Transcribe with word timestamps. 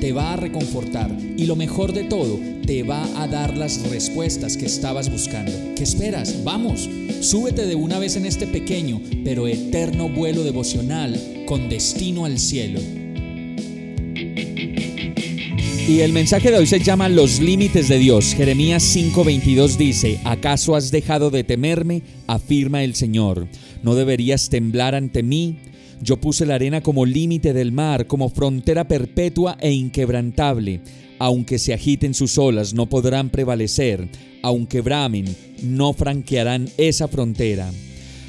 te 0.00 0.12
va 0.12 0.32
a 0.32 0.36
reconfortar 0.36 1.14
y 1.36 1.44
lo 1.46 1.56
mejor 1.56 1.92
de 1.92 2.04
todo, 2.04 2.40
te 2.66 2.82
va 2.82 3.04
a 3.22 3.28
dar 3.28 3.56
las 3.56 3.88
respuestas 3.90 4.56
que 4.56 4.66
estabas 4.66 5.10
buscando. 5.10 5.52
¿Qué 5.76 5.82
esperas? 5.82 6.42
Vamos, 6.42 6.88
súbete 7.20 7.66
de 7.66 7.74
una 7.74 7.98
vez 7.98 8.16
en 8.16 8.26
este 8.26 8.46
pequeño 8.46 9.00
pero 9.24 9.46
eterno 9.46 10.08
vuelo 10.08 10.42
devocional 10.42 11.44
con 11.46 11.68
destino 11.68 12.24
al 12.24 12.38
cielo. 12.38 12.80
Y 15.88 16.00
el 16.00 16.12
mensaje 16.12 16.52
de 16.52 16.58
hoy 16.58 16.66
se 16.66 16.78
llama 16.78 17.08
Los 17.08 17.40
límites 17.40 17.88
de 17.88 17.98
Dios. 17.98 18.34
Jeremías 18.34 18.84
5:22 18.96 19.76
dice, 19.76 20.20
¿acaso 20.24 20.76
has 20.76 20.90
dejado 20.90 21.30
de 21.30 21.42
temerme? 21.42 22.02
afirma 22.28 22.84
el 22.84 22.94
Señor. 22.94 23.48
¿No 23.82 23.96
deberías 23.96 24.50
temblar 24.50 24.94
ante 24.94 25.24
mí? 25.24 25.56
Yo 26.02 26.18
puse 26.18 26.46
la 26.46 26.54
arena 26.54 26.80
como 26.80 27.04
límite 27.04 27.52
del 27.52 27.72
mar, 27.72 28.06
como 28.06 28.30
frontera 28.30 28.88
perpetua 28.88 29.58
e 29.60 29.70
inquebrantable. 29.70 30.80
Aunque 31.18 31.58
se 31.58 31.74
agiten 31.74 32.14
sus 32.14 32.38
olas, 32.38 32.72
no 32.72 32.88
podrán 32.88 33.28
prevalecer. 33.28 34.08
Aunque 34.42 34.80
bramen, 34.80 35.36
no 35.62 35.92
franquearán 35.92 36.70
esa 36.78 37.06
frontera. 37.06 37.70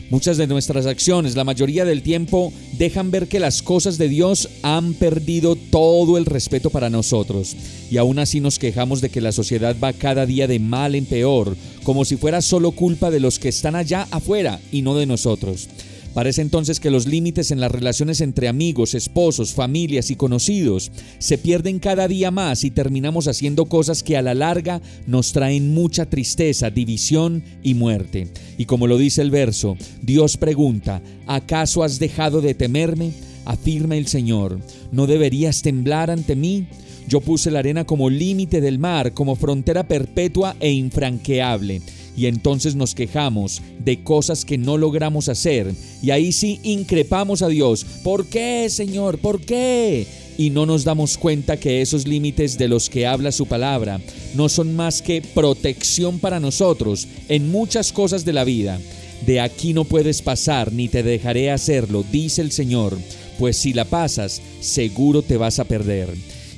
Muchas 0.10 0.36
de 0.36 0.46
nuestras 0.46 0.88
acciones, 0.88 1.38
la 1.38 1.46
mayoría 1.46 1.86
del 1.86 2.02
tiempo, 2.02 2.52
dejan 2.78 3.12
ver 3.12 3.30
que 3.30 3.40
las 3.40 3.62
cosas 3.62 3.98
de 3.98 4.10
Dios 4.10 4.50
han 4.62 4.94
perdido 4.94 5.56
todo 5.56 6.18
el 6.18 6.26
respeto 6.26 6.70
para 6.70 6.90
nosotros. 6.90 7.56
Y 7.90 7.96
aún 7.96 8.20
así 8.20 8.42
nos 8.42 8.60
quejamos 8.60 9.00
de 9.00 9.08
que 9.08 9.22
la 9.22 9.32
sociedad 9.32 9.78
va 9.82 9.94
cada 9.94 10.26
día 10.26 10.48
de 10.48 10.60
mal 10.60 10.96
en 10.96 11.06
peor, 11.06 11.56
como 11.84 12.04
si 12.04 12.18
fuera 12.18 12.42
solo 12.42 12.72
culpa 12.72 13.10
de 13.10 13.22
los 13.22 13.40
que 13.40 13.48
están 13.48 13.78
allá 13.78 14.06
afuera 14.12 14.60
y 14.70 14.82
no 14.82 14.98
de 14.98 15.06
nosotros. 15.06 15.70
Parece 16.14 16.42
entonces 16.42 16.82
que 16.82 16.92
los 16.92 17.08
límites 17.08 17.52
en 17.52 17.62
las 17.62 17.72
relaciones 17.72 18.20
entre 18.20 18.50
amigos, 18.50 18.96
esposos, 18.96 19.54
familias 19.54 20.12
y 20.12 20.18
conocidos 20.18 20.92
se 21.20 21.38
pierden 21.38 21.80
cada 21.80 22.08
día 22.10 22.32
más 22.32 22.66
y 22.66 22.72
terminamos 22.72 23.30
haciendo 23.30 23.66
cosas 23.66 24.04
que 24.04 24.18
a 24.18 24.22
la 24.22 24.34
larga 24.34 24.82
nos 25.08 25.32
traen 25.32 25.74
mucha 25.74 26.06
tristeza, 26.06 26.70
división 26.70 27.44
y 27.64 27.76
muerte. 27.76 28.28
Y 28.58 28.66
como 28.66 28.88
lo 28.88 28.98
dice 28.98 29.22
el 29.22 29.32
verso, 29.32 29.78
Dios 30.02 30.36
pregunta, 30.36 31.02
¿acaso 31.28 31.82
has 31.82 31.98
dejado 31.98 32.42
de 32.42 32.56
temerme? 32.56 33.14
Afirma 33.46 33.96
el 33.96 34.08
Señor, 34.08 34.60
¿no 34.92 35.08
deberías 35.08 35.62
temblar 35.62 36.12
ante 36.12 36.36
mí? 36.36 36.68
Yo 37.08 37.22
puse 37.22 37.52
la 37.52 37.60
arena 37.60 37.86
como 37.86 38.10
límite 38.10 38.62
del 38.62 38.80
mar, 38.80 39.14
como 39.14 39.36
frontera 39.36 39.88
perpetua 39.88 40.56
e 40.60 40.72
infranqueable 40.72 41.82
y 42.16 42.26
entonces 42.26 42.76
nos 42.76 42.96
quejamos 42.96 43.62
de 43.80 44.04
cosas 44.04 44.46
que 44.46 44.58
no 44.58 44.78
logramos 44.78 45.30
hacer 45.30 45.74
y 46.02 46.12
ahí 46.12 46.32
sí 46.32 46.60
increpamos 46.64 47.42
a 47.42 47.48
Dios. 47.48 47.86
¿Por 48.04 48.26
qué, 48.28 48.68
Señor? 48.70 49.20
¿Por 49.20 49.42
qué? 49.42 50.06
Y 50.38 50.50
no 50.50 50.66
nos 50.66 50.84
damos 50.84 51.18
cuenta 51.18 51.58
que 51.58 51.82
esos 51.82 52.08
límites 52.08 52.58
de 52.58 52.68
los 52.68 52.90
que 52.90 53.06
habla 53.06 53.32
su 53.32 53.46
palabra 53.46 54.00
no 54.34 54.50
son 54.50 54.76
más 54.76 55.02
que 55.02 55.22
protección 55.22 56.20
para 56.20 56.40
nosotros 56.40 57.08
en 57.30 57.52
muchas 57.52 57.92
cosas 57.92 58.26
de 58.26 58.34
la 58.34 58.44
vida. 58.44 58.80
De 59.26 59.40
aquí 59.40 59.74
no 59.74 59.86
puedes 59.86 60.22
pasar 60.22 60.74
ni 60.74 60.88
te 60.88 61.04
dejaré 61.04 61.52
hacerlo, 61.52 62.04
dice 62.12 62.42
el 62.42 62.52
Señor, 62.52 62.98
pues 63.38 63.58
si 63.58 63.74
la 63.74 63.86
pasas, 63.86 64.42
seguro 64.62 65.22
te 65.22 65.38
vas 65.38 65.60
a 65.60 65.66
perder 65.66 66.10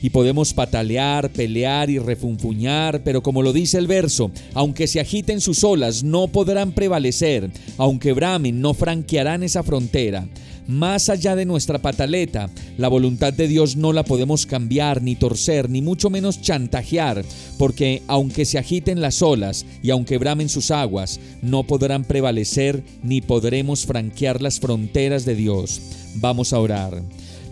y 0.04 0.10
podemos 0.10 0.54
patalear, 0.54 1.30
pelear 1.32 1.90
y 1.90 1.98
refunfuñar, 1.98 3.02
pero 3.04 3.24
como 3.24 3.42
lo 3.42 3.54
dice 3.54 3.78
el 3.78 3.88
verso, 3.88 4.32
aunque 4.54 4.86
se 4.86 5.00
agiten 5.00 5.40
sus 5.40 5.64
olas, 5.64 6.04
no 6.04 6.28
podrán 6.28 6.74
prevalecer, 6.74 7.50
aunque 7.78 8.12
bramen, 8.12 8.60
no 8.60 8.74
franquearán 8.74 9.44
esa 9.44 9.64
frontera. 9.64 10.28
Más 10.68 11.08
allá 11.08 11.38
de 11.38 11.46
nuestra 11.46 11.80
pataleta, 11.80 12.50
la 12.78 12.90
voluntad 12.90 13.32
de 13.32 13.48
Dios 13.48 13.78
no 13.78 13.94
la 13.94 14.04
podemos 14.04 14.46
cambiar, 14.46 15.02
ni 15.02 15.16
torcer, 15.16 15.70
ni 15.70 15.82
mucho 15.82 16.10
menos 16.10 16.42
chantajear, 16.42 17.24
porque 17.58 18.02
aunque 18.08 18.44
se 18.44 18.58
agiten 18.58 19.00
las 19.00 19.22
olas 19.22 19.66
y 19.82 19.90
aunque 19.92 20.18
bramen 20.18 20.50
sus 20.50 20.72
aguas, 20.72 21.22
no 21.42 21.64
podrán 21.64 22.04
prevalecer 22.04 22.84
ni 23.04 23.22
podremos 23.22 23.86
franquear 23.86 24.42
las 24.42 24.60
fronteras 24.60 25.24
de 25.24 25.36
Dios. 25.36 25.82
Vamos 26.16 26.52
a 26.52 26.60
orar. 26.60 27.02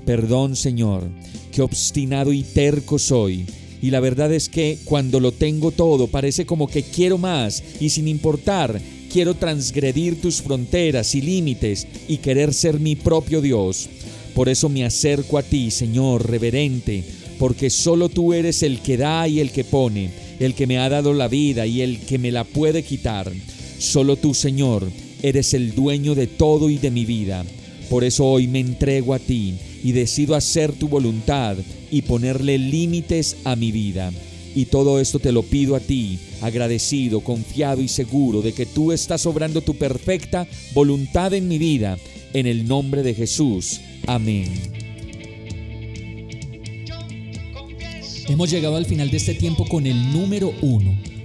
Perdón, 0.05 0.55
Señor, 0.55 1.03
qué 1.51 1.61
obstinado 1.61 2.33
y 2.33 2.43
terco 2.43 2.97
soy. 2.97 3.45
Y 3.81 3.89
la 3.89 3.99
verdad 3.99 4.31
es 4.33 4.47
que 4.47 4.77
cuando 4.85 5.19
lo 5.19 5.31
tengo 5.31 5.71
todo 5.71 6.07
parece 6.07 6.45
como 6.45 6.67
que 6.67 6.83
quiero 6.83 7.17
más 7.17 7.63
y 7.79 7.89
sin 7.89 8.07
importar, 8.07 8.79
quiero 9.11 9.33
transgredir 9.33 10.21
tus 10.21 10.41
fronteras 10.41 11.15
y 11.15 11.21
límites 11.21 11.87
y 12.07 12.17
querer 12.17 12.53
ser 12.53 12.79
mi 12.79 12.95
propio 12.95 13.41
Dios. 13.41 13.89
Por 14.35 14.49
eso 14.49 14.69
me 14.69 14.85
acerco 14.85 15.37
a 15.37 15.43
ti, 15.43 15.71
Señor, 15.71 16.29
reverente, 16.29 17.03
porque 17.37 17.69
solo 17.69 18.07
tú 18.07 18.33
eres 18.33 18.63
el 18.63 18.79
que 18.79 18.97
da 18.97 19.27
y 19.27 19.39
el 19.39 19.51
que 19.51 19.63
pone, 19.63 20.11
el 20.39 20.53
que 20.53 20.67
me 20.67 20.77
ha 20.77 20.87
dado 20.87 21.13
la 21.13 21.27
vida 21.27 21.65
y 21.65 21.81
el 21.81 21.99
que 21.99 22.17
me 22.17 22.31
la 22.31 22.43
puede 22.43 22.83
quitar. 22.83 23.31
Solo 23.79 24.15
tú, 24.15 24.33
Señor, 24.33 24.87
eres 25.23 25.53
el 25.53 25.75
dueño 25.75 26.15
de 26.15 26.27
todo 26.27 26.69
y 26.69 26.77
de 26.77 26.91
mi 26.91 27.03
vida. 27.03 27.43
Por 27.91 28.05
eso 28.05 28.25
hoy 28.25 28.47
me 28.47 28.61
entrego 28.61 29.13
a 29.13 29.19
ti 29.19 29.55
y 29.83 29.91
decido 29.91 30.33
hacer 30.35 30.71
tu 30.71 30.87
voluntad 30.87 31.57
y 31.91 32.03
ponerle 32.03 32.57
límites 32.57 33.35
a 33.43 33.57
mi 33.57 33.73
vida. 33.73 34.13
Y 34.55 34.67
todo 34.67 34.97
esto 35.01 35.19
te 35.19 35.33
lo 35.33 35.43
pido 35.43 35.75
a 35.75 35.81
ti, 35.81 36.17
agradecido, 36.39 37.19
confiado 37.19 37.81
y 37.81 37.89
seguro 37.89 38.41
de 38.41 38.53
que 38.53 38.65
tú 38.65 38.93
estás 38.93 39.25
obrando 39.25 39.59
tu 39.59 39.75
perfecta 39.75 40.47
voluntad 40.73 41.33
en 41.33 41.49
mi 41.49 41.57
vida. 41.57 41.97
En 42.31 42.47
el 42.47 42.65
nombre 42.65 43.03
de 43.03 43.13
Jesús. 43.13 43.81
Amén. 44.07 44.53
Hemos 48.29 48.49
llegado 48.49 48.77
al 48.77 48.85
final 48.85 49.11
de 49.11 49.17
este 49.17 49.33
tiempo 49.33 49.67
con 49.67 49.85
el 49.85 50.13
número 50.13 50.53
uno 50.61 51.10